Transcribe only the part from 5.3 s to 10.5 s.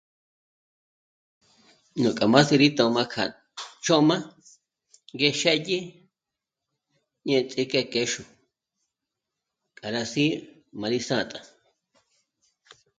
xë́dyi, ñêch'e k'e kéxu, k'a rá sí'i